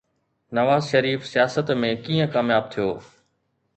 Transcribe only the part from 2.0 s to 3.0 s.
ڪيئن ڪامياب ٿيو؟